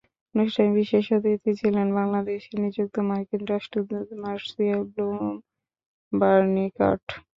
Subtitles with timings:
[0.35, 5.17] অনুষ্ঠানে বিশেষ অতিথি ছিলেন বাংলাদেশে নিযুক্ত মার্কিন রাষ্ট্রদূত মার্সিয়া ব্লুম
[6.13, 7.03] বার্নিকাট।